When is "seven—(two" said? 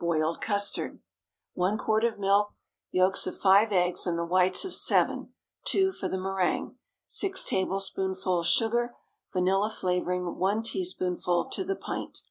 4.74-5.92